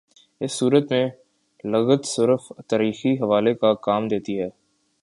[0.41, 1.09] اس صورت میں
[1.63, 4.49] لغت صرف تاریخی حوالے کا کام دیتی ہے۔